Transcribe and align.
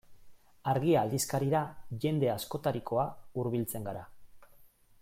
Argia 0.71 1.01
aldizkarira 1.01 1.61
jende 2.05 2.31
askotarikoa 2.37 3.05
hurbiltzen 3.41 3.87
gara. 3.91 4.03